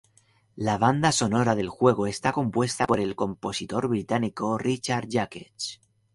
[0.55, 5.79] La banda sonora del juego está compuesta por el compositor británico Richard Jacques.